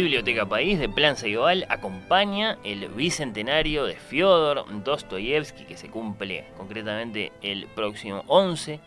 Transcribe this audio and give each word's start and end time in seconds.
Biblioteca 0.00 0.46
País 0.46 0.78
de 0.78 0.88
Plan 0.88 1.16
Ceibal 1.16 1.66
acompaña 1.70 2.56
el 2.62 2.86
bicentenario 2.86 3.84
de 3.84 3.96
Fyodor 3.96 4.64
Dostoyevsky 4.84 5.64
que 5.64 5.76
se 5.76 5.90
cumple 5.90 6.44
concretamente 6.56 7.32
el 7.42 7.66
próximo 7.66 8.22
11 8.28 8.78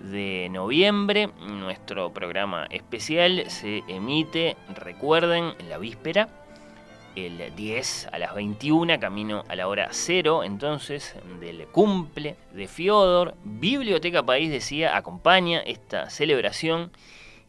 de 0.00 0.48
noviembre. 0.52 1.30
Nuestro 1.40 2.12
programa 2.12 2.68
especial 2.70 3.50
se 3.50 3.82
emite, 3.88 4.56
recuerden, 4.76 5.54
en 5.58 5.68
la 5.70 5.78
víspera, 5.78 6.28
el 7.16 7.52
10 7.56 8.10
a 8.12 8.18
las 8.20 8.32
21, 8.32 9.00
camino 9.00 9.42
a 9.48 9.56
la 9.56 9.66
hora 9.66 9.88
0, 9.90 10.44
entonces, 10.44 11.16
del 11.40 11.66
cumple 11.66 12.36
de 12.52 12.68
Fyodor. 12.68 13.34
Biblioteca 13.42 14.22
País 14.22 14.52
decía, 14.52 14.96
acompaña 14.96 15.58
esta 15.58 16.10
celebración 16.10 16.92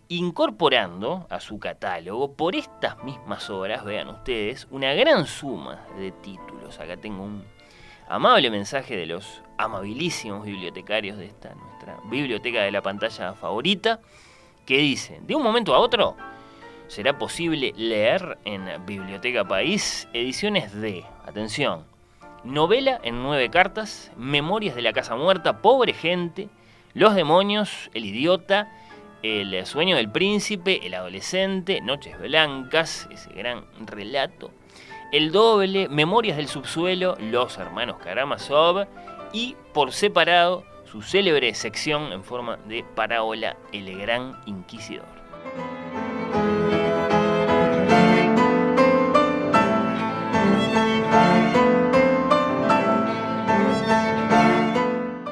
incorporando 0.09 1.27
a 1.29 1.39
su 1.39 1.59
catálogo 1.59 2.33
por 2.33 2.55
estas 2.55 3.01
mismas 3.03 3.49
horas, 3.51 3.85
vean 3.85 4.09
ustedes, 4.09 4.67
una 4.71 4.91
gran 4.93 5.27
suma 5.27 5.85
de 5.97 6.11
títulos. 6.11 6.79
Acá 6.79 6.97
tengo 6.97 7.23
un 7.23 7.45
amable 8.09 8.49
mensaje 8.49 8.97
de 8.97 9.05
los 9.05 9.43
amabilísimos 9.57 10.43
bibliotecarios 10.43 11.17
de 11.17 11.27
esta 11.27 11.53
nuestra 11.53 11.99
biblioteca 12.05 12.63
de 12.63 12.71
la 12.71 12.81
pantalla 12.81 13.33
favorita, 13.33 13.99
que 14.65 14.79
dice, 14.79 15.19
de 15.21 15.35
un 15.35 15.43
momento 15.43 15.75
a 15.75 15.79
otro, 15.79 16.17
será 16.87 17.19
posible 17.19 17.71
leer 17.77 18.39
en 18.45 18.65
Biblioteca 18.87 19.47
País 19.47 20.07
ediciones 20.13 20.73
de, 20.73 21.05
atención, 21.27 21.85
novela 22.43 22.99
en 23.03 23.21
nueve 23.21 23.51
cartas, 23.51 24.11
Memorias 24.17 24.75
de 24.75 24.81
la 24.81 24.93
Casa 24.93 25.15
Muerta, 25.15 25.61
Pobre 25.61 25.93
Gente, 25.93 26.49
Los 26.95 27.13
Demonios, 27.13 27.91
El 27.93 28.05
Idiota, 28.05 28.71
el 29.21 29.65
sueño 29.65 29.95
del 29.97 30.09
príncipe, 30.09 30.85
El 30.85 30.93
adolescente, 30.93 31.81
Noches 31.81 32.19
blancas, 32.19 33.07
ese 33.11 33.31
gran 33.33 33.65
relato. 33.85 34.51
El 35.11 35.31
doble, 35.31 35.89
Memorias 35.89 36.37
del 36.37 36.47
subsuelo, 36.47 37.17
Los 37.19 37.57
hermanos 37.57 37.97
Karamazov 37.97 38.87
y 39.33 39.55
por 39.73 39.91
separado 39.91 40.63
su 40.85 41.01
célebre 41.01 41.53
sección 41.53 42.13
en 42.13 42.23
forma 42.23 42.57
de 42.67 42.83
parábola 42.95 43.57
El 43.71 43.97
gran 43.97 44.39
inquisidor. 44.45 45.05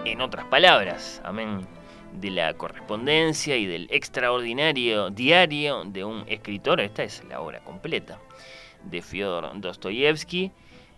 En 0.05 0.21
otras 0.21 0.45
palabras, 0.45 1.21
amén 1.23 1.76
de 2.13 2.31
la 2.31 2.53
correspondencia 2.53 3.57
y 3.57 3.65
del 3.65 3.87
extraordinario 3.91 5.09
diario 5.09 5.83
de 5.85 6.03
un 6.03 6.23
escritor. 6.27 6.79
Esta 6.79 7.03
es 7.03 7.23
la 7.29 7.41
obra 7.41 7.59
completa 7.59 8.19
de 8.83 9.01
Fyodor 9.01 9.59
Dostoyevsky. 9.59 10.51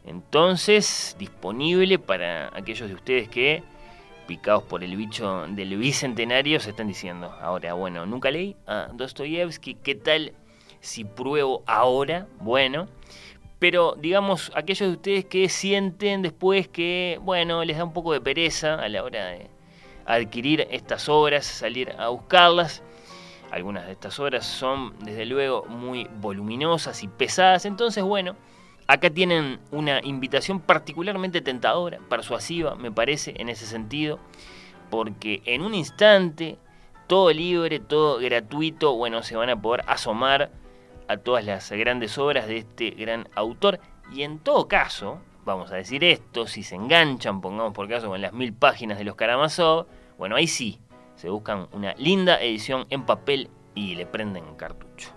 Entonces, 0.06 1.16
disponible 1.20 2.00
para 2.00 2.48
aquellos 2.56 2.88
de 2.88 2.96
ustedes 2.96 3.28
que, 3.28 3.64
picados 4.28 4.64
por 4.64 4.84
el 4.84 4.96
bicho 4.96 5.46
del 5.50 5.78
bicentenario, 5.78 6.60
se 6.60 6.72
están 6.72 6.88
diciendo, 6.88 7.36
ahora, 7.42 7.74
bueno, 7.74 8.06
nunca 8.06 8.32
leí 8.32 8.56
a 8.66 8.90
Dostoyevsky, 8.94 9.76
¿qué 9.76 9.96
tal 9.96 10.34
si 10.80 11.04
pruebo 11.04 11.64
ahora? 11.68 12.28
Bueno, 12.40 12.88
pero 13.60 13.96
digamos, 14.00 14.52
aquellos 14.56 14.88
de 14.88 14.96
ustedes 14.96 15.26
que 15.26 15.50
sienten 15.50 16.22
después 16.22 16.70
que, 16.70 17.20
bueno, 17.22 17.66
les 17.66 17.78
da 17.78 17.84
un 17.84 17.94
poco 17.94 18.14
de 18.14 18.22
pereza 18.22 18.76
a 18.76 18.88
la 18.88 19.04
hora 19.04 19.26
de 19.28 19.50
adquirir 20.16 20.68
estas 20.72 21.08
obras, 21.08 21.46
salir 21.46 21.94
a 21.98 22.10
buscarlas. 22.10 22.84
Algunas 23.52 23.86
de 23.86 23.94
estas 23.94 24.20
obras 24.20 24.46
son 24.46 24.94
desde 25.00 25.26
luego 25.26 25.66
muy 25.66 26.08
voluminosas 26.20 27.04
y 27.04 27.08
pesadas, 27.08 27.66
entonces 27.66 28.04
bueno, 28.04 28.36
acá 28.88 29.10
tienen 29.10 29.60
una 29.72 30.02
invitación 30.04 30.60
particularmente 30.60 31.42
tentadora, 31.42 32.00
persuasiva, 32.10 32.76
me 32.76 32.92
parece, 32.92 33.34
en 33.38 33.50
ese 33.50 33.66
sentido, 33.66 34.20
porque 34.90 35.42
en 35.46 35.62
un 35.64 35.74
instante, 35.74 36.58
todo 37.08 37.32
libre, 37.32 37.80
todo 37.80 38.20
gratuito, 38.20 38.96
bueno, 38.96 39.24
se 39.24 39.36
van 39.36 39.50
a 39.50 39.60
poder 39.60 39.84
asomar 39.88 40.52
a 41.08 41.18
todas 41.18 41.44
las 41.44 41.72
grandes 41.72 42.18
obras 42.20 42.48
de 42.48 42.58
este 42.58 42.92
gran 42.92 43.28
autor 43.34 43.80
y 44.12 44.22
en 44.22 44.40
todo 44.40 44.68
caso, 44.68 45.20
vamos 45.44 45.72
a 45.72 45.76
decir 45.76 46.04
esto, 46.04 46.46
si 46.46 46.62
se 46.62 46.76
enganchan, 46.76 47.42
pongamos 47.42 47.74
por 47.74 47.90
caso 47.90 48.10
con 48.10 48.22
las 48.22 48.34
mil 48.34 48.54
páginas 48.54 49.00
de 49.00 49.06
los 49.06 49.16
Karamazov, 49.16 49.88
bueno, 50.20 50.36
ahí 50.36 50.48
sí, 50.48 50.80
se 51.16 51.30
buscan 51.30 51.70
una 51.72 51.94
linda 51.94 52.42
edición 52.42 52.86
en 52.90 53.06
papel 53.06 53.50
y 53.74 53.96
le 53.96 54.06
prenden 54.06 54.54
cartucho. 54.56 55.12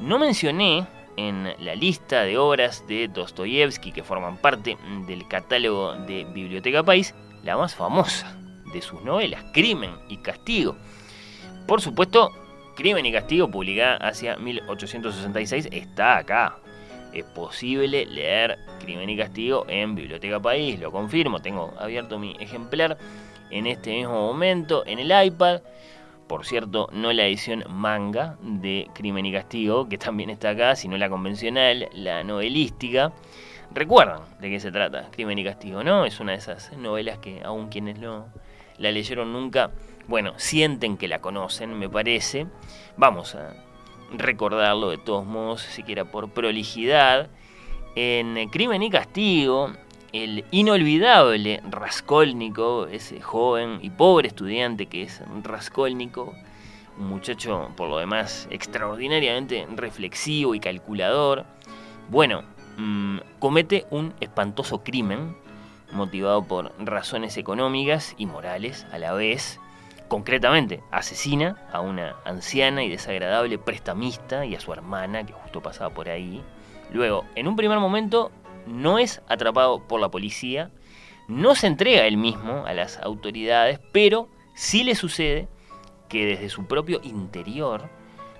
No 0.00 0.18
mencioné 0.20 0.86
en 1.16 1.52
la 1.58 1.74
lista 1.74 2.22
de 2.22 2.38
obras 2.38 2.86
de 2.86 3.08
Dostoyevsky 3.08 3.90
que 3.90 4.04
forman 4.04 4.36
parte 4.36 4.78
del 5.08 5.26
catálogo 5.26 5.94
de 5.94 6.24
Biblioteca 6.24 6.84
País 6.84 7.12
la 7.42 7.56
más 7.56 7.74
famosa, 7.74 8.36
de 8.72 8.82
sus 8.82 9.02
novelas, 9.02 9.44
Crimen 9.52 9.90
y 10.08 10.18
Castigo. 10.18 10.76
Por 11.66 11.80
supuesto, 11.80 12.30
Crimen 12.74 13.04
y 13.06 13.12
Castigo, 13.12 13.50
publicada 13.50 13.96
hacia 13.96 14.36
1866, 14.36 15.68
está 15.70 16.18
acá. 16.18 16.56
Es 17.12 17.24
posible 17.24 18.06
leer 18.06 18.58
Crimen 18.80 19.10
y 19.10 19.16
Castigo 19.16 19.66
en 19.68 19.94
Biblioteca 19.94 20.40
País, 20.40 20.78
lo 20.80 20.92
confirmo, 20.92 21.40
tengo 21.40 21.74
abierto 21.78 22.18
mi 22.18 22.36
ejemplar 22.40 22.96
en 23.50 23.66
este 23.66 23.90
mismo 23.90 24.14
momento 24.14 24.84
en 24.86 24.98
el 24.98 25.26
iPad. 25.26 25.60
Por 26.26 26.46
cierto, 26.46 26.88
no 26.92 27.12
la 27.12 27.26
edición 27.26 27.64
manga 27.68 28.36
de 28.40 28.88
Crimen 28.94 29.26
y 29.26 29.32
Castigo, 29.32 29.88
que 29.88 29.98
también 29.98 30.30
está 30.30 30.50
acá, 30.50 30.76
sino 30.76 30.96
la 30.96 31.10
convencional, 31.10 31.88
la 31.92 32.22
novelística. 32.22 33.12
Recuerdan 33.72 34.20
de 34.40 34.50
qué 34.50 34.60
se 34.60 34.70
trata, 34.70 35.08
Crimen 35.10 35.38
y 35.38 35.44
Castigo, 35.44 35.82
¿no? 35.82 36.04
Es 36.04 36.20
una 36.20 36.32
de 36.32 36.38
esas 36.38 36.72
novelas 36.76 37.18
que 37.18 37.42
aún 37.44 37.68
quienes 37.68 37.98
no, 37.98 38.26
la 38.80 38.90
leyeron 38.90 39.32
nunca, 39.32 39.70
bueno, 40.08 40.32
sienten 40.36 40.96
que 40.96 41.06
la 41.06 41.20
conocen, 41.20 41.78
me 41.78 41.88
parece. 41.88 42.46
Vamos 42.96 43.36
a 43.36 43.54
recordarlo 44.12 44.90
de 44.90 44.98
todos 44.98 45.24
modos, 45.24 45.60
siquiera 45.60 46.06
por 46.06 46.30
prolijidad. 46.30 47.28
En 47.94 48.48
Crimen 48.48 48.82
y 48.82 48.90
Castigo, 48.90 49.72
el 50.12 50.44
inolvidable 50.50 51.60
Raskolnikov, 51.68 52.88
ese 52.88 53.20
joven 53.20 53.78
y 53.82 53.90
pobre 53.90 54.28
estudiante 54.28 54.86
que 54.86 55.02
es 55.02 55.22
Raskolnikov, 55.42 56.32
un 56.98 57.06
muchacho 57.06 57.70
por 57.76 57.88
lo 57.88 57.98
demás 57.98 58.48
extraordinariamente 58.50 59.66
reflexivo 59.76 60.54
y 60.54 60.60
calculador, 60.60 61.44
bueno, 62.08 62.42
mm, 62.78 63.18
comete 63.38 63.86
un 63.90 64.14
espantoso 64.20 64.82
crimen 64.82 65.36
motivado 65.92 66.44
por 66.44 66.72
razones 66.78 67.36
económicas 67.36 68.14
y 68.18 68.26
morales 68.26 68.86
a 68.92 68.98
la 68.98 69.12
vez. 69.12 69.60
Concretamente, 70.08 70.82
asesina 70.90 71.56
a 71.72 71.80
una 71.80 72.16
anciana 72.24 72.82
y 72.82 72.88
desagradable 72.88 73.58
prestamista 73.58 74.44
y 74.44 74.54
a 74.54 74.60
su 74.60 74.72
hermana, 74.72 75.24
que 75.24 75.32
justo 75.32 75.60
pasaba 75.60 75.90
por 75.90 76.08
ahí. 76.08 76.42
Luego, 76.92 77.24
en 77.36 77.46
un 77.46 77.56
primer 77.56 77.78
momento, 77.78 78.32
no 78.66 78.98
es 78.98 79.22
atrapado 79.28 79.86
por 79.86 80.00
la 80.00 80.10
policía, 80.10 80.70
no 81.28 81.54
se 81.54 81.68
entrega 81.68 82.06
él 82.06 82.16
mismo 82.16 82.64
a 82.66 82.74
las 82.74 82.98
autoridades, 82.98 83.78
pero 83.92 84.28
sí 84.54 84.82
le 84.82 84.96
sucede 84.96 85.48
que 86.08 86.26
desde 86.26 86.48
su 86.48 86.66
propio 86.66 87.00
interior 87.04 87.88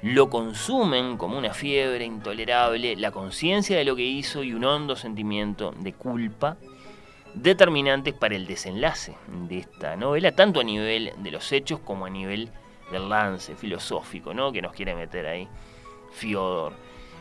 lo 0.02 0.30
consumen 0.30 1.16
como 1.16 1.38
una 1.38 1.52
fiebre 1.52 2.04
intolerable, 2.04 2.96
la 2.96 3.12
conciencia 3.12 3.76
de 3.76 3.84
lo 3.84 3.96
que 3.96 4.04
hizo 4.04 4.42
y 4.42 4.54
un 4.54 4.64
hondo 4.64 4.96
sentimiento 4.96 5.72
de 5.78 5.92
culpa, 5.92 6.56
determinantes 7.34 8.14
para 8.14 8.34
el 8.36 8.46
desenlace 8.46 9.14
de 9.48 9.58
esta 9.58 9.96
novela, 9.96 10.32
tanto 10.32 10.60
a 10.60 10.64
nivel 10.64 11.12
de 11.18 11.30
los 11.30 11.52
hechos 11.52 11.80
como 11.80 12.06
a 12.06 12.10
nivel 12.10 12.50
del 12.90 13.08
lance 13.08 13.54
filosófico, 13.54 14.34
¿no? 14.34 14.52
Que 14.52 14.62
nos 14.62 14.72
quiere 14.72 14.94
meter 14.94 15.26
ahí 15.26 15.48
Fyodor 16.12 16.72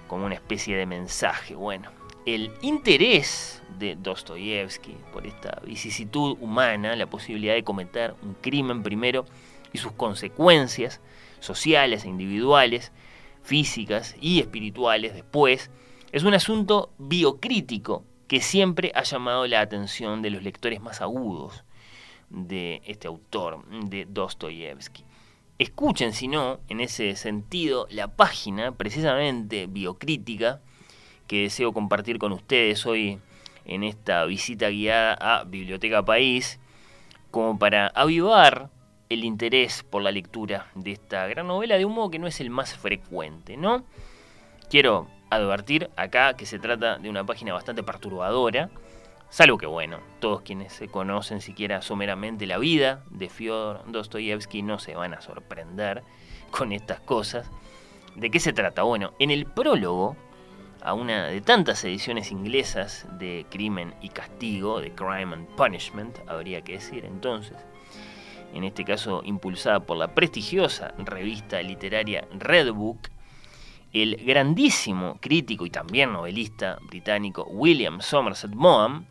como 0.07 0.25
una 0.25 0.35
especie 0.35 0.75
de 0.75 0.85
mensaje. 0.85 1.53
Bueno, 1.55 1.91
el 2.25 2.51
interés 2.61 3.61
de 3.77 3.95
Dostoyevsky 3.95 4.95
por 5.13 5.25
esta 5.25 5.61
vicisitud 5.65 6.37
humana, 6.41 6.95
la 6.95 7.07
posibilidad 7.07 7.53
de 7.53 7.63
cometer 7.63 8.15
un 8.23 8.33
crimen 8.35 8.83
primero 8.83 9.25
y 9.71 9.77
sus 9.77 9.91
consecuencias 9.91 10.99
sociales 11.39 12.03
e 12.03 12.09
individuales, 12.09 12.91
físicas 13.43 14.15
y 14.19 14.39
espirituales 14.39 15.13
después, 15.13 15.69
es 16.11 16.23
un 16.23 16.33
asunto 16.33 16.91
biocrítico 16.97 18.03
que 18.29 18.41
siempre 18.41 18.91
ha 18.93 19.01
llamado 19.01 19.47
la 19.47 19.59
atención 19.59 20.21
de 20.21 20.29
los 20.29 20.43
lectores 20.43 20.79
más 20.79 21.01
agudos 21.01 21.65
de 22.29 22.81
este 22.85 23.07
autor, 23.07 23.65
de 23.67 24.05
Dostoyevsky. 24.05 25.03
Escuchen, 25.57 26.13
si 26.13 26.27
no, 26.27 26.59
en 26.69 26.79
ese 26.79 27.15
sentido, 27.15 27.87
la 27.89 28.07
página 28.07 28.71
precisamente 28.71 29.65
biocrítica 29.65 30.61
que 31.25 31.41
deseo 31.41 31.73
compartir 31.73 32.19
con 32.19 32.31
ustedes 32.31 32.85
hoy 32.85 33.19
en 33.65 33.83
esta 33.83 34.23
visita 34.25 34.69
guiada 34.69 35.15
a 35.15 35.43
Biblioteca 35.43 36.05
País, 36.05 36.59
como 37.31 37.57
para 37.57 37.87
avivar 37.87 38.69
el 39.09 39.23
interés 39.23 39.83
por 39.83 40.03
la 40.03 40.11
lectura 40.11 40.67
de 40.75 40.91
esta 40.91 41.25
gran 41.25 41.47
novela 41.47 41.79
de 41.79 41.85
un 41.85 41.95
modo 41.95 42.11
que 42.11 42.19
no 42.19 42.27
es 42.27 42.39
el 42.41 42.51
más 42.51 42.77
frecuente, 42.77 43.57
¿no? 43.57 43.85
Quiero 44.69 45.07
advertir 45.29 45.89
acá 45.95 46.35
que 46.35 46.45
se 46.45 46.59
trata 46.59 46.97
de 46.97 47.09
una 47.09 47.25
página 47.25 47.53
bastante 47.53 47.83
perturbadora, 47.83 48.69
Salvo 49.31 49.59
que 49.59 49.67
bueno, 49.67 49.99
todos 50.19 50.41
quienes 50.41 50.73
se 50.73 50.87
conocen 50.87 51.39
siquiera 51.39 51.83
someramente 51.83 52.47
la 52.47 52.57
vida 52.57 53.03
de 53.11 53.29
Fyodor 53.29 53.83
Dostoyevsky 53.91 54.63
no 54.63 54.79
se 54.79 54.95
van 54.95 55.13
a 55.13 55.21
sorprender 55.21 56.01
con 56.49 56.71
estas 56.71 56.99
cosas. 56.99 57.47
¿De 58.15 58.31
qué 58.31 58.39
se 58.39 58.53
trata? 58.53 58.81
Bueno, 58.81 59.13
en 59.19 59.29
el 59.29 59.45
prólogo 59.45 60.17
a 60.81 60.95
una 60.95 61.27
de 61.27 61.41
tantas 61.41 61.83
ediciones 61.83 62.31
inglesas 62.31 63.05
de 63.19 63.45
Crimen 63.51 63.93
y 64.01 64.09
Castigo, 64.09 64.81
de 64.81 64.93
Crime 64.93 65.35
and 65.35 65.47
Punishment, 65.55 66.17
habría 66.27 66.63
que 66.63 66.73
decir 66.73 67.05
entonces, 67.05 67.57
en 68.55 68.63
este 68.63 68.83
caso 68.83 69.21
impulsada 69.23 69.81
por 69.81 69.97
la 69.97 70.15
prestigiosa 70.15 70.95
revista 70.97 71.61
literaria 71.61 72.27
Red 72.31 72.71
Book, 72.71 73.09
el 73.93 74.15
grandísimo 74.17 75.17
crítico 75.19 75.65
y 75.65 75.69
también 75.69 76.13
novelista 76.13 76.77
británico 76.81 77.47
William 77.49 78.01
Somerset 78.01 78.53
Maugham 78.53 79.05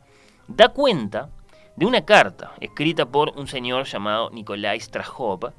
da 0.47 0.69
cuenta 0.69 1.31
de 1.77 1.87
una 1.87 2.05
carta 2.05 2.55
escrita 2.61 3.07
por 3.07 3.33
un 3.37 3.47
señor 3.47 3.85
llamado 3.85 4.31
Nikolai 4.31 4.81
Strahov, 4.81 5.53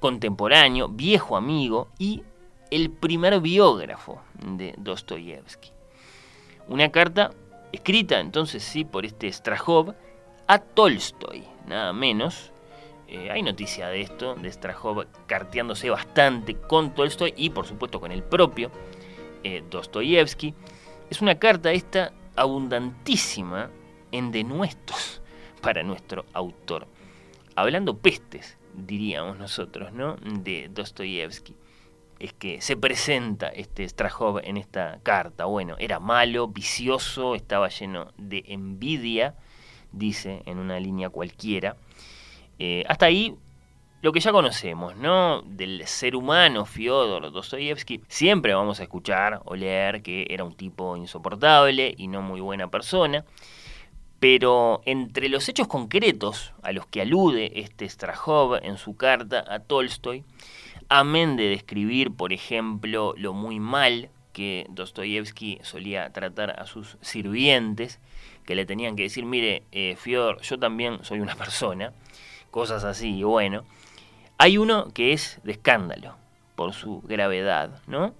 contemporáneo, 0.00 0.88
viejo 0.88 1.36
amigo 1.36 1.88
y 1.98 2.22
el 2.70 2.90
primer 2.90 3.40
biógrafo 3.40 4.20
de 4.34 4.74
Dostoyevsky. 4.78 5.70
Una 6.68 6.90
carta 6.90 7.32
escrita 7.72 8.20
entonces 8.20 8.62
sí 8.62 8.84
por 8.84 9.04
este 9.04 9.32
Strahov 9.32 9.94
a 10.46 10.58
Tolstoy, 10.58 11.44
nada 11.66 11.92
menos. 11.92 12.52
Eh, 13.10 13.28
hay 13.28 13.42
noticia 13.42 13.88
de 13.88 14.02
esto, 14.02 14.36
de 14.36 14.52
Strahov 14.52 15.04
carteándose 15.26 15.90
bastante 15.90 16.54
con 16.54 16.94
Tolstoy 16.94 17.34
y 17.36 17.50
por 17.50 17.66
supuesto 17.66 17.98
con 17.98 18.12
el 18.12 18.22
propio 18.22 18.70
eh, 19.42 19.64
Dostoyevsky. 19.68 20.54
Es 21.10 21.20
una 21.20 21.36
carta 21.36 21.72
esta 21.72 22.12
abundantísima 22.36 23.68
en 24.12 24.30
denuestos 24.30 25.22
para 25.60 25.82
nuestro 25.82 26.24
autor. 26.32 26.86
Hablando 27.56 27.98
pestes, 27.98 28.56
diríamos 28.74 29.38
nosotros, 29.38 29.92
¿no? 29.92 30.14
De 30.22 30.68
Dostoyevsky. 30.72 31.56
Es 32.20 32.32
que 32.32 32.60
se 32.60 32.76
presenta 32.76 33.48
este 33.48 33.88
Strahov 33.88 34.38
en 34.44 34.56
esta 34.56 35.00
carta. 35.02 35.46
Bueno, 35.46 35.74
era 35.80 35.98
malo, 35.98 36.46
vicioso, 36.46 37.34
estaba 37.34 37.70
lleno 37.70 38.12
de 38.18 38.44
envidia, 38.46 39.34
dice 39.90 40.42
en 40.46 40.58
una 40.58 40.78
línea 40.78 41.10
cualquiera. 41.10 41.76
Eh, 42.62 42.84
hasta 42.88 43.06
ahí 43.06 43.34
lo 44.02 44.12
que 44.12 44.20
ya 44.20 44.32
conocemos, 44.32 44.94
¿no? 44.94 45.40
Del 45.42 45.86
ser 45.86 46.14
humano 46.14 46.66
Fyodor 46.66 47.32
Dostoyevsky, 47.32 48.02
siempre 48.06 48.52
vamos 48.52 48.80
a 48.80 48.82
escuchar 48.82 49.40
o 49.46 49.56
leer 49.56 50.02
que 50.02 50.26
era 50.28 50.44
un 50.44 50.54
tipo 50.54 50.94
insoportable 50.94 51.94
y 51.96 52.06
no 52.08 52.20
muy 52.20 52.42
buena 52.42 52.70
persona. 52.70 53.24
Pero 54.20 54.82
entre 54.84 55.30
los 55.30 55.48
hechos 55.48 55.68
concretos 55.68 56.52
a 56.62 56.72
los 56.72 56.86
que 56.86 57.00
alude 57.00 57.50
este 57.60 57.88
Strahov 57.88 58.56
en 58.62 58.76
su 58.76 58.94
carta 58.94 59.42
a 59.48 59.60
Tolstoy, 59.60 60.22
amén 60.90 61.36
de 61.36 61.48
describir, 61.48 62.10
por 62.12 62.34
ejemplo, 62.34 63.14
lo 63.16 63.32
muy 63.32 63.58
mal 63.58 64.10
que 64.34 64.66
Dostoyevsky 64.68 65.60
solía 65.62 66.12
tratar 66.12 66.60
a 66.60 66.66
sus 66.66 66.98
sirvientes, 67.00 68.00
que 68.44 68.54
le 68.54 68.66
tenían 68.66 68.96
que 68.96 69.04
decir, 69.04 69.24
mire, 69.24 69.62
eh, 69.72 69.96
Fyodor, 69.96 70.42
yo 70.42 70.58
también 70.58 71.02
soy 71.02 71.20
una 71.20 71.34
persona, 71.36 71.94
cosas 72.50 72.84
así, 72.84 73.22
bueno, 73.22 73.64
hay 74.38 74.58
uno 74.58 74.88
que 74.92 75.12
es 75.12 75.40
de 75.44 75.52
escándalo 75.52 76.16
por 76.56 76.72
su 76.72 77.00
gravedad, 77.02 77.80
¿no? 77.86 78.14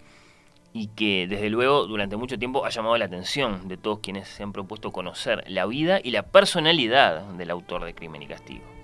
y 0.73 0.88
que 0.88 1.27
desde 1.29 1.50
luego 1.50 1.87
durante 1.87 2.17
mucho 2.17 2.38
tiempo 2.38 2.65
ha 2.65 2.71
llamado 2.71 2.97
la 2.97 3.06
atención 3.06 3.69
de 3.69 3.77
todos 3.77 4.00
quienes 4.00 4.29
se 4.29 4.43
han 4.43 4.53
propuesto 4.53 4.93
conocer 4.93 5.44
la 5.49 5.67
vida 5.67 6.00
y 6.03 6.11
la 6.11 6.23
personalidad 6.23 7.23
del 7.23 7.50
autor 7.50 7.85
de 7.85 7.94
Crimen 7.94 8.23
y 8.23 8.27
Castigo. 8.27 8.80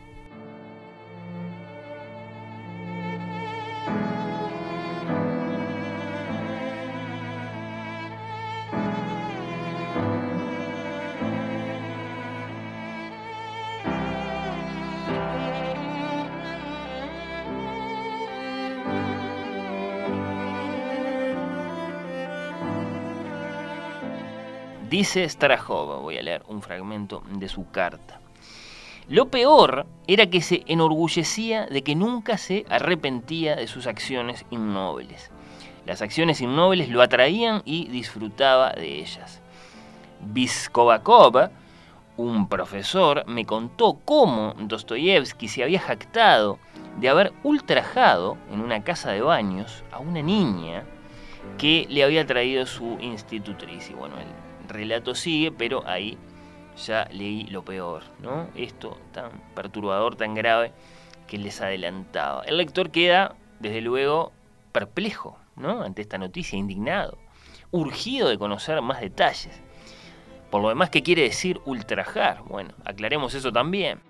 Dice 24.97 25.29
Strahov, 25.29 26.01
voy 26.01 26.17
a 26.17 26.23
leer 26.23 26.43
un 26.49 26.63
fragmento 26.63 27.23
de 27.33 27.51
su 27.51 27.71
carta. 27.71 28.19
Lo 29.11 29.29
peor 29.29 29.85
era 30.07 30.31
que 30.31 30.41
se 30.41 30.63
enorgullecía 30.69 31.67
de 31.67 31.83
que 31.83 31.95
nunca 31.95 32.39
se 32.39 32.65
arrepentía 32.71 33.57
de 33.57 33.67
sus 33.67 33.87
acciones 33.87 34.47
innobles. 34.51 35.31
Las 35.85 36.01
acciones 36.01 36.41
innobles 36.41 36.89
lo 36.89 37.03
atraían 37.03 37.61
y 37.67 37.89
disfrutaba 37.89 38.73
de 38.73 39.01
ellas. 39.01 39.43
Viskovakov, 40.23 41.51
un 42.17 42.49
profesor, 42.49 43.23
me 43.27 43.45
contó 43.45 44.01
cómo 44.03 44.55
Dostoyevsky 44.59 45.49
se 45.49 45.63
había 45.63 45.81
jactado 45.81 46.59
de 46.99 47.11
haber 47.11 47.35
ultrajado 47.43 48.39
en 48.51 48.63
una 48.63 48.83
casa 48.83 49.13
de 49.13 49.21
baños 49.21 49.85
a 49.93 49.99
una 49.99 50.23
niña 50.23 50.85
que 51.59 51.87
le 51.91 52.03
había 52.03 52.27
traído 52.27 52.65
su 52.65 52.97
institutriz. 52.99 53.91
Y 53.91 53.93
bueno, 53.93 54.17
él 54.19 54.46
relato 54.77 55.15
sigue, 55.15 55.51
pero 55.53 55.87
ahí 55.87 56.19
ya 56.77 57.09
leí 57.11 57.45
lo 57.45 57.65
peor, 57.65 58.03
¿no? 58.21 58.49
Esto 58.55 58.99
tan 59.13 59.31
perturbador, 59.55 60.17
tan 60.17 60.35
grave 60.35 60.73
que 61.27 61.39
les 61.39 61.61
adelantaba. 61.61 62.43
El 62.45 62.59
lector 62.59 62.91
queda, 62.91 63.35
desde 63.61 63.81
luego, 63.81 64.33
perplejo, 64.73 65.39
¿no? 65.57 65.83
Ante 65.83 66.03
esta 66.03 66.19
noticia, 66.19 66.59
indignado, 66.59 67.19
urgido 67.71 68.29
de 68.29 68.39
conocer 68.39 68.81
más 68.83 69.01
detalles. 69.01 69.63
Por 70.51 70.63
lo 70.63 70.69
demás, 70.69 70.91
¿qué 70.91 71.03
quiere 71.03 71.23
decir 71.23 71.61
ultrajar? 71.65 72.43
Bueno, 72.45 72.75
aclaremos 72.85 73.35
eso 73.35 73.53
también. 73.53 74.01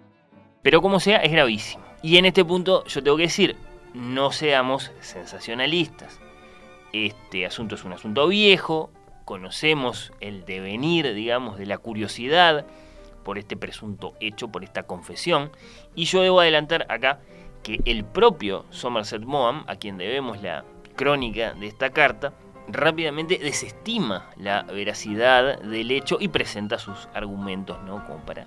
Pero 0.62 0.82
como 0.82 1.00
sea, 1.00 1.18
es 1.18 1.32
gravísimo. 1.32 1.84
Y 2.02 2.18
en 2.18 2.26
este 2.26 2.44
punto 2.44 2.84
yo 2.84 3.02
tengo 3.02 3.16
que 3.16 3.24
decir, 3.24 3.56
no 3.94 4.32
seamos 4.32 4.92
sensacionalistas. 5.00 6.20
Este 6.92 7.46
asunto 7.46 7.74
es 7.74 7.84
un 7.84 7.92
asunto 7.92 8.28
viejo, 8.28 8.90
conocemos 9.26 10.12
el 10.20 10.46
devenir, 10.46 11.12
digamos, 11.12 11.58
de 11.58 11.66
la 11.66 11.78
curiosidad 11.78 12.64
por 13.24 13.38
este 13.38 13.56
presunto 13.56 14.14
hecho, 14.20 14.48
por 14.48 14.62
esta 14.62 14.84
confesión. 14.84 15.50
Y 15.96 16.04
yo 16.04 16.22
debo 16.22 16.40
adelantar 16.40 16.86
acá 16.88 17.18
que 17.64 17.80
el 17.84 18.04
propio 18.04 18.64
Somerset 18.70 19.22
Maugham, 19.22 19.64
a 19.66 19.74
quien 19.76 19.98
debemos 19.98 20.40
la 20.40 20.64
crónica 20.94 21.54
de 21.54 21.66
esta 21.66 21.90
carta, 21.90 22.34
rápidamente 22.68 23.38
desestima 23.38 24.30
la 24.36 24.62
veracidad 24.62 25.60
del 25.60 25.90
hecho 25.90 26.18
y 26.20 26.28
presenta 26.28 26.78
sus 26.78 27.08
argumentos, 27.12 27.82
¿no? 27.82 28.06
Como 28.06 28.24
para 28.24 28.46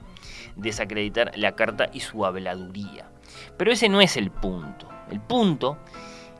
desacreditar 0.55 1.33
la 1.35 1.55
carta 1.55 1.89
y 1.91 1.99
su 1.99 2.25
habladuría. 2.25 3.11
Pero 3.57 3.73
ese 3.73 3.89
no 3.89 3.99
es 3.99 4.15
el 4.15 4.31
punto. 4.31 4.87
El 5.11 5.19
punto 5.19 5.77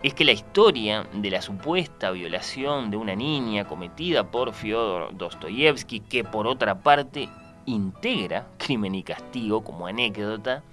es 0.01 0.13
que 0.13 0.23
la 0.23 0.31
historia 0.31 1.05
de 1.13 1.29
la 1.29 1.41
supuesta 1.41 2.11
violación 2.11 2.89
de 2.89 2.97
una 2.97 3.15
niña 3.15 3.67
cometida 3.67 4.31
por 4.31 4.53
Fyodor 4.53 5.17
Dostoyevsky, 5.17 5.99
que 5.99 6.23
por 6.23 6.47
otra 6.47 6.81
parte 6.81 7.27
integra 7.65 8.47
Crimen 8.57 8.95
y 8.95 9.03
Castigo 9.03 9.63
como 9.63 9.87
anécdota, 9.87 10.63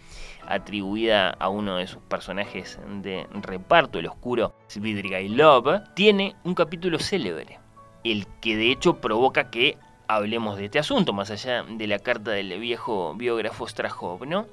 atribuida 0.47 1.30
a 1.30 1.49
uno 1.49 1.76
de 1.76 1.88
sus 1.88 2.00
personajes 2.02 2.78
de 3.02 3.26
reparto, 3.42 3.99
el 3.99 4.06
oscuro 4.06 4.54
Svidrigailov, 4.68 5.92
tiene 5.95 6.37
un 6.45 6.54
capítulo 6.54 7.00
célebre, 7.00 7.59
el 8.04 8.28
que 8.40 8.56
de 8.56 8.71
hecho 8.71 9.00
provoca 9.00 9.50
que 9.50 9.76
hablemos 10.06 10.56
de 10.56 10.66
este 10.66 10.78
asunto, 10.78 11.12
más 11.12 11.33
allá 11.33 11.64
de 11.64 11.87
la 11.88 11.99
carta 11.99 12.30
del 12.30 12.61
viejo 12.61 13.12
biógrafo 13.16 13.66
Strahov, 13.66 14.25
¿no? 14.25 14.47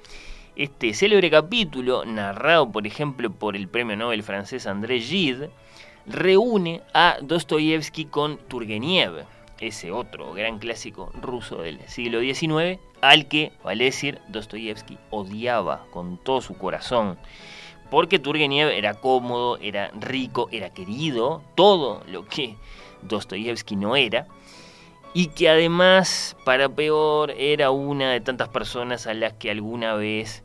Este 0.56 0.94
célebre 0.94 1.32
capítulo, 1.32 2.06
narrado 2.06 2.72
por 2.72 2.86
ejemplo 2.86 3.32
por 3.32 3.56
el 3.56 3.68
premio 3.68 3.98
Nobel 3.98 4.22
francés 4.22 4.68
André 4.68 5.00
Gide, 5.00 5.50
reúne 6.06 6.84
a 6.94 7.18
Dostoyevsky 7.24 8.06
con 8.06 8.38
Turgenev, 8.38 9.26
ese 9.60 9.92
otro 9.92 10.32
gran 10.34 10.60
clásico 10.60 11.12
ruso 11.20 11.64
del 11.64 11.80
siglo 11.88 12.20
XIX, 12.20 12.80
al 13.02 13.28
que, 13.28 13.52
vale 13.64 13.86
decir, 13.86 14.20
Dostoyevsky 14.28 15.00
odiaba 15.10 15.88
con 15.90 16.20
todo 16.20 16.40
su 16.40 16.56
corazón. 16.56 17.18
Porque 17.90 18.20
Turgenev 18.20 18.70
era 18.70 18.94
cómodo, 18.94 19.58
era 19.58 19.90
rico, 20.00 20.50
era 20.52 20.70
querido, 20.70 21.42
todo 21.56 22.04
lo 22.06 22.26
que 22.26 22.58
Dostoyevsky 23.02 23.76
no 23.76 23.96
era. 23.96 24.28
Y 25.16 25.28
que 25.28 25.48
además, 25.48 26.36
para 26.44 26.70
peor, 26.70 27.32
era 27.38 27.70
una 27.70 28.12
de 28.12 28.20
tantas 28.20 28.50
personas 28.50 29.06
a 29.06 29.14
las 29.14 29.34
que 29.34 29.52
alguna 29.52 29.94
vez 29.94 30.44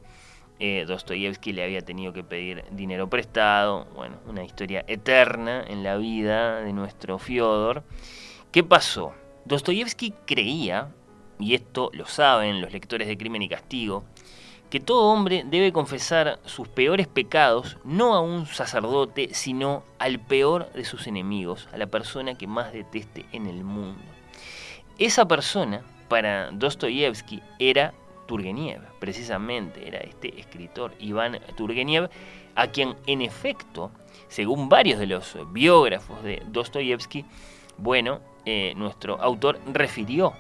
eh, 0.61 0.85
Dostoyevsky 0.87 1.53
le 1.53 1.65
había 1.65 1.81
tenido 1.81 2.13
que 2.13 2.23
pedir 2.23 2.65
dinero 2.71 3.09
prestado. 3.09 3.87
Bueno, 3.95 4.17
una 4.27 4.45
historia 4.45 4.85
eterna 4.87 5.65
en 5.67 5.83
la 5.83 5.97
vida 5.97 6.61
de 6.61 6.75
nuestro 6.75 7.19
Fiodor. 7.19 7.83
¿Qué 8.53 8.63
pasó? 8.63 9.15
Dostoyevsky 9.47 10.13
creía, 10.27 10.93
y 11.39 11.55
esto 11.55 11.91
lo 11.95 12.07
saben 12.07 12.61
los 12.61 12.73
lectores 12.73 13.09
de 13.09 13.17
Crimen 13.17 13.43
y 13.43 13.49
Castigo, 13.49 14.05
que 14.69 14.81
todo 14.81 15.11
hombre 15.11 15.45
debe 15.47 15.73
confesar 15.73 16.41
sus 16.45 16.69
peores 16.69 17.07
pecados 17.07 17.79
no 17.85 18.15
a 18.15 18.21
un 18.21 18.45
sacerdote, 18.47 19.33
sino 19.33 19.83
al 19.99 20.21
peor 20.21 20.71
de 20.73 20.85
sus 20.85 21.07
enemigos, 21.07 21.69
a 21.73 21.79
la 21.79 21.87
persona 21.87 22.35
que 22.35 22.47
más 22.47 22.75
deteste 22.75 23.25
en 23.33 23.47
el 23.47 23.65
mundo. 23.65 24.18
Esa 24.99 25.29
persona, 25.29 25.83
para 26.09 26.51
Dostoyevsky, 26.51 27.41
era 27.61 27.95
Turgenev, 28.27 28.83
precisamente, 28.99 29.87
era 29.87 29.99
este 29.99 30.41
escritor 30.41 30.93
Iván 30.99 31.39
Turgenev, 31.57 32.11
a 32.57 32.67
quien 32.67 32.97
en 33.07 33.23
efecto, 33.23 33.93
según 34.27 34.69
varios 34.69 34.99
de 34.99 35.07
los 35.07 35.37
biógrafos 35.53 36.21
de 36.25 36.43
Dostoyevsky, 36.49 37.25
bueno, 37.77 38.19
eh, 38.45 38.73
nuestro 38.77 39.23
autor 39.23 39.61
refirió 39.73 40.33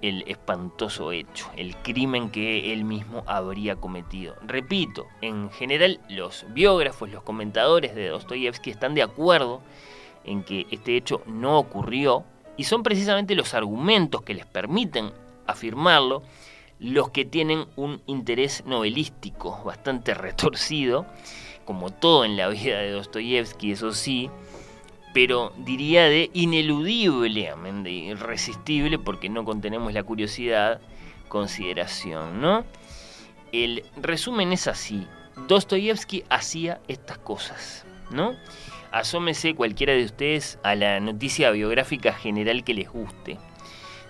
el 0.00 0.24
espantoso 0.26 1.12
hecho, 1.12 1.50
el 1.54 1.76
crimen 1.76 2.30
que 2.30 2.72
él 2.72 2.84
mismo 2.84 3.22
habría 3.26 3.76
cometido. 3.76 4.36
Repito, 4.40 5.06
en 5.20 5.50
general 5.50 6.00
los 6.08 6.46
biógrafos, 6.48 7.10
los 7.10 7.22
comentadores 7.22 7.94
de 7.94 8.08
Dostoyevsky 8.08 8.70
están 8.70 8.94
de 8.94 9.02
acuerdo 9.02 9.60
en 10.24 10.44
que 10.44 10.66
este 10.70 10.96
hecho 10.96 11.20
no 11.26 11.58
ocurrió 11.58 12.24
y 12.56 12.64
son 12.64 12.82
precisamente 12.82 13.34
los 13.34 13.54
argumentos 13.54 14.22
que 14.22 14.34
les 14.34 14.46
permiten 14.46 15.12
afirmarlo 15.46 16.22
los 16.78 17.10
que 17.10 17.24
tienen 17.24 17.66
un 17.76 18.02
interés 18.06 18.64
novelístico 18.66 19.62
bastante 19.64 20.14
retorcido, 20.14 21.06
como 21.64 21.90
todo 21.90 22.24
en 22.24 22.36
la 22.36 22.48
vida 22.48 22.78
de 22.78 22.90
Dostoyevsky, 22.90 23.72
eso 23.72 23.92
sí, 23.92 24.30
pero 25.14 25.52
diría 25.58 26.04
de 26.04 26.30
ineludible, 26.32 27.52
de 27.82 27.90
irresistible, 27.90 28.98
porque 28.98 29.28
no 29.28 29.44
contenemos 29.44 29.92
la 29.92 30.02
curiosidad, 30.02 30.80
consideración, 31.28 32.40
¿no? 32.40 32.64
El 33.52 33.84
resumen 33.96 34.52
es 34.52 34.66
así. 34.66 35.06
Dostoyevsky 35.46 36.24
hacía 36.30 36.80
estas 36.88 37.18
cosas, 37.18 37.84
¿no? 38.10 38.34
Asómese 38.92 39.54
cualquiera 39.54 39.94
de 39.94 40.04
ustedes 40.04 40.58
a 40.62 40.74
la 40.74 41.00
noticia 41.00 41.50
biográfica 41.50 42.12
general 42.12 42.62
que 42.62 42.74
les 42.74 42.90
guste 42.90 43.38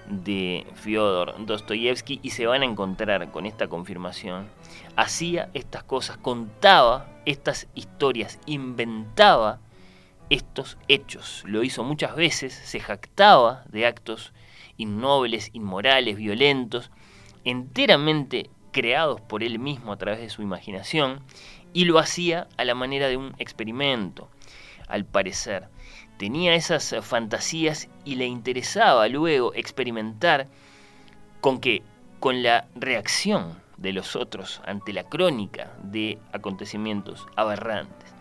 de 0.09 0.67
Fyodor 0.75 1.47
Dostoyevsky 1.47 2.19
y 2.21 2.31
se 2.31 2.47
van 2.47 2.63
a 2.63 2.65
encontrar 2.65 3.31
con 3.31 3.47
esta 3.47 3.69
confirmación. 3.69 4.49
Hacía 4.97 5.51
estas 5.55 5.85
cosas, 5.85 6.17
contaba 6.17 7.07
estas 7.27 7.69
historias, 7.77 8.41
inventaba 8.45 9.61
estos 10.31 10.77
hechos. 10.89 11.45
Lo 11.47 11.63
hizo 11.63 11.85
muchas 11.85 12.17
veces, 12.17 12.53
se 12.53 12.81
jactaba 12.81 13.63
de 13.69 13.87
actos 13.87 14.33
innobles, 14.79 15.51
inmorales, 15.53 16.17
violentos, 16.17 16.91
enteramente 17.45 18.51
creados 18.73 19.21
por 19.21 19.45
él 19.45 19.61
mismo 19.61 19.93
a 19.93 19.97
través 19.97 20.19
de 20.19 20.29
su 20.29 20.43
imaginación, 20.43 21.21
y 21.73 21.85
lo 21.85 22.01
hacía 22.01 22.49
a 22.57 22.65
la 22.65 22.75
manera 22.75 23.07
de 23.07 23.17
un 23.17 23.35
experimento, 23.39 24.29
al 24.93 25.05
parecer. 25.05 25.69
Tenía 26.19 26.55
esas 26.55 26.95
fantasías 27.03 27.89
y 28.05 28.15
le 28.15 28.27
interesaba 28.27 29.09
luego 29.09 29.53
experimentar 29.55 30.47
con 31.41 31.61
que, 31.61 31.83
con 32.21 32.43
la 32.43 32.69
reacción 32.77 33.61
de 33.77 33.93
los 33.93 34.15
otros 34.15 34.63
ante 34.65 34.93
la 34.93 35.05
crónica 35.05 35.73
de 35.83 36.19
acontecimientos 36.33 37.27
aberrantes 37.35 38.13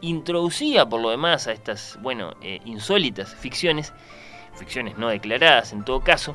introducía 0.00 0.88
por 0.88 1.00
lo 1.00 1.10
demás 1.10 1.46
a 1.46 1.52
estas, 1.52 1.98
bueno, 2.02 2.34
eh, 2.42 2.60
insólitas 2.64 3.34
ficciones, 3.34 3.92
ficciones 4.54 4.98
no 4.98 5.08
declaradas 5.08 5.72
en 5.72 5.84
todo 5.84 6.00
caso, 6.00 6.34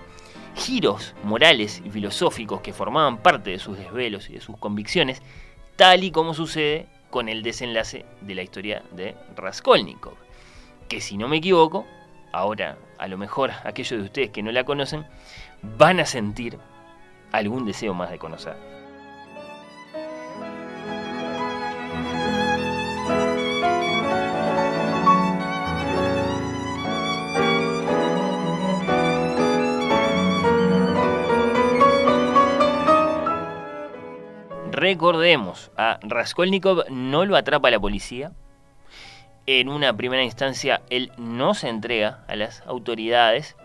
giros 0.55 1.13
morales 1.23 1.81
y 1.85 1.89
filosóficos 1.89 2.61
que 2.61 2.73
formaban 2.73 3.17
parte 3.17 3.51
de 3.51 3.59
sus 3.59 3.77
desvelos 3.77 4.29
y 4.29 4.33
de 4.33 4.41
sus 4.41 4.57
convicciones, 4.57 5.21
tal 5.75 6.03
y 6.03 6.11
como 6.11 6.33
sucede 6.33 6.87
con 7.09 7.29
el 7.29 7.43
desenlace 7.43 8.05
de 8.21 8.35
la 8.35 8.43
historia 8.43 8.83
de 8.91 9.15
Raskolnikov, 9.35 10.15
que 10.87 11.01
si 11.01 11.17
no 11.17 11.27
me 11.27 11.37
equivoco, 11.37 11.85
ahora 12.31 12.77
a 12.97 13.07
lo 13.07 13.17
mejor 13.17 13.51
aquellos 13.63 13.99
de 13.99 14.05
ustedes 14.05 14.29
que 14.31 14.43
no 14.43 14.51
la 14.51 14.63
conocen, 14.63 15.05
van 15.77 15.99
a 15.99 16.05
sentir 16.05 16.57
algún 17.31 17.65
deseo 17.65 17.93
más 17.93 18.11
de 18.11 18.19
conocer. 18.19 18.74
Recordemos, 34.85 35.71
a 35.77 35.99
Raskolnikov 36.03 36.83
no 36.91 37.25
lo 37.25 37.35
atrapa 37.35 37.71
la 37.71 37.79
policía. 37.79 38.33
En 39.47 39.67
una 39.67 39.97
primera 39.97 40.23
instancia, 40.23 40.83
él 40.91 41.11
no 41.17 41.55
se 41.55 41.69
entrega 41.69 42.23
a 42.27 42.35
las 42.35 42.61
autoridades 42.67 43.55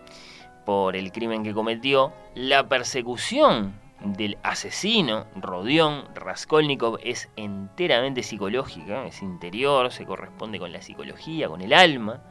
por 0.65 0.95
el 0.95 1.11
crimen 1.11 1.43
que 1.43 1.53
cometió. 1.53 2.11
La 2.33 2.67
persecución 2.67 3.79
del 4.03 4.39
asesino, 4.41 5.27
Rodion 5.35 6.05
Raskolnikov, 6.15 6.97
es 7.03 7.29
enteramente 7.35 8.23
psicológica, 8.23 9.05
es 9.05 9.21
interior, 9.21 9.91
se 9.91 10.07
corresponde 10.07 10.57
con 10.57 10.71
la 10.71 10.81
psicología, 10.81 11.47
con 11.49 11.61
el 11.61 11.73
alma 11.73 12.23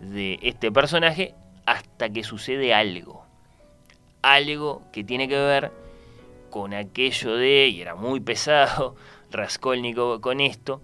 de 0.00 0.38
este 0.40 0.72
personaje, 0.72 1.34
hasta 1.66 2.08
que 2.08 2.24
sucede 2.24 2.72
algo. 2.72 3.26
Algo 4.22 4.84
que 4.90 5.04
tiene 5.04 5.28
que 5.28 5.36
ver 5.36 5.85
con 6.56 6.72
aquello 6.72 7.36
de, 7.36 7.68
y 7.68 7.82
era 7.82 7.94
muy 7.94 8.18
pesado, 8.18 8.96
Raskolnikov 9.30 10.22
con 10.22 10.40
esto, 10.40 10.80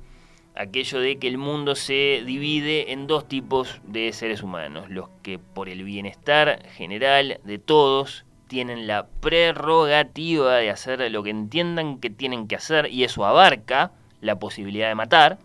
aquello 0.55 1.01
de 1.01 1.19
que 1.19 1.29
el 1.29 1.39
mundo 1.39 1.77
se 1.77 2.23
divide 2.27 2.93
en 2.93 3.07
dos 3.07 3.27
tipos 3.27 3.81
de 3.83 4.13
seres 4.13 4.43
humanos, 4.43 4.91
los 4.91 5.09
que 5.23 5.39
por 5.39 5.71
el 5.71 5.83
bienestar 5.83 6.69
general 6.73 7.41
de 7.45 7.59
todos 7.59 8.27
tienen 8.49 8.87
la 8.87 9.07
prerrogativa 9.07 10.57
de 10.57 10.69
hacer 10.69 11.11
lo 11.11 11.23
que 11.23 11.31
entiendan 11.31 12.01
que 12.01 12.11
tienen 12.11 12.49
que 12.49 12.57
hacer 12.57 12.89
y 12.93 13.05
eso 13.05 13.25
abarca 13.25 13.93
la 14.21 14.39
posibilidad 14.39 14.89
de 14.89 14.95
matar, 14.95 15.39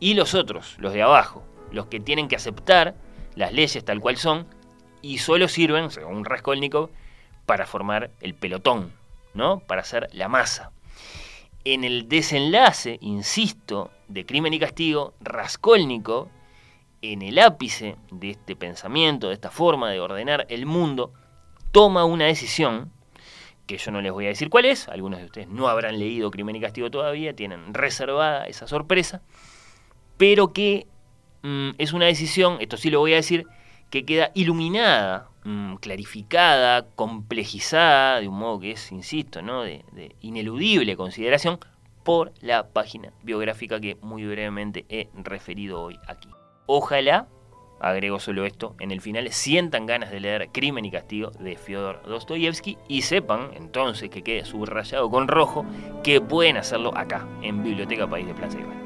y 0.00 0.14
los 0.14 0.34
otros, 0.34 0.74
los 0.80 0.92
de 0.92 1.02
abajo, 1.02 1.44
los 1.70 1.86
que 1.86 2.00
tienen 2.00 2.26
que 2.26 2.34
aceptar 2.34 2.96
las 3.36 3.52
leyes 3.52 3.84
tal 3.84 4.00
cual 4.00 4.16
son 4.16 4.48
y 5.02 5.18
solo 5.18 5.46
sirven, 5.46 5.92
según 5.92 6.24
Raskolnikov, 6.24 6.90
para 7.46 7.64
formar 7.64 8.10
el 8.20 8.34
pelotón, 8.34 8.92
¿no? 9.36 9.60
Para 9.60 9.82
hacer 9.82 10.08
la 10.12 10.28
masa. 10.28 10.72
En 11.64 11.84
el 11.84 12.08
desenlace, 12.08 12.98
insisto, 13.00 13.90
de 14.08 14.24
Crimen 14.24 14.54
y 14.54 14.58
Castigo, 14.58 15.14
Raskolnikov, 15.20 16.28
en 17.02 17.22
el 17.22 17.38
ápice 17.38 17.96
de 18.10 18.30
este 18.30 18.56
pensamiento, 18.56 19.28
de 19.28 19.34
esta 19.34 19.50
forma 19.50 19.90
de 19.90 20.00
ordenar 20.00 20.46
el 20.48 20.66
mundo, 20.66 21.12
toma 21.72 22.04
una 22.04 22.24
decisión 22.24 22.92
que 23.66 23.78
yo 23.78 23.90
no 23.90 24.00
les 24.00 24.12
voy 24.12 24.26
a 24.26 24.28
decir 24.28 24.48
cuál 24.48 24.64
es, 24.64 24.88
algunos 24.88 25.18
de 25.18 25.26
ustedes 25.26 25.48
no 25.48 25.68
habrán 25.68 25.98
leído 25.98 26.30
Crimen 26.30 26.56
y 26.56 26.60
Castigo 26.60 26.90
todavía, 26.90 27.34
tienen 27.34 27.74
reservada 27.74 28.46
esa 28.46 28.68
sorpresa, 28.68 29.22
pero 30.16 30.52
que 30.52 30.86
mm, 31.42 31.70
es 31.78 31.92
una 31.92 32.06
decisión, 32.06 32.58
esto 32.60 32.76
sí 32.76 32.90
lo 32.90 33.00
voy 33.00 33.12
a 33.12 33.16
decir, 33.16 33.44
que 33.90 34.04
queda 34.04 34.30
iluminada, 34.34 35.28
mm, 35.46 35.76
clarificada, 35.76 36.86
complejizada, 36.94 38.20
de 38.20 38.28
un 38.28 38.38
modo 38.38 38.60
que 38.60 38.72
es, 38.72 38.92
insisto, 38.92 39.42
¿no? 39.42 39.62
de, 39.62 39.84
ineludible 40.20 40.96
consideración, 40.96 41.58
por 42.04 42.32
la 42.40 42.68
página 42.68 43.12
biográfica 43.22 43.80
que 43.80 43.96
muy 44.00 44.24
brevemente 44.24 44.84
he 44.88 45.08
referido 45.14 45.82
hoy 45.82 45.98
aquí. 46.06 46.28
Ojalá 46.66 47.26
agrego 47.80 48.20
solo 48.20 48.44
esto, 48.44 48.74
en 48.80 48.90
el 48.90 49.00
final 49.00 49.30
sientan 49.32 49.86
ganas 49.86 50.10
de 50.10 50.20
leer 50.20 50.48
Crimen 50.52 50.84
y 50.84 50.90
Castigo 50.90 51.30
de 51.30 51.56
Fyodor 51.56 52.02
Dostoyevsky 52.06 52.78
y 52.88 53.02
sepan 53.02 53.50
entonces 53.54 54.08
que 54.10 54.22
quede 54.22 54.44
subrayado 54.44 55.10
con 55.10 55.28
rojo 55.28 55.66
que 56.02 56.20
pueden 56.20 56.56
hacerlo 56.56 56.96
acá, 56.96 57.26
en 57.42 57.62
Biblioteca 57.62 58.08
País 58.08 58.26
de 58.26 58.34
Plaza 58.34 58.58
Igual. 58.58 58.85